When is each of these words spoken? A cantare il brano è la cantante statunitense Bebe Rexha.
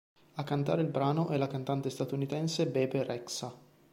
A 0.33 0.43
cantare 0.43 0.81
il 0.81 0.87
brano 0.87 1.27
è 1.29 1.37
la 1.37 1.45
cantante 1.45 1.91
statunitense 1.91 2.65
Bebe 2.65 3.03
Rexha. 3.03 3.53